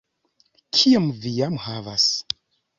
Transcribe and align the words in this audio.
Kiom 0.77 1.05
vi 1.27 1.35
jam 1.37 1.61
havas? 1.69 2.11